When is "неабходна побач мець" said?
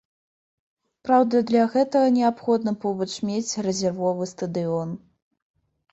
2.17-3.57